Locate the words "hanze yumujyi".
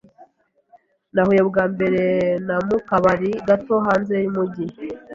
3.85-4.65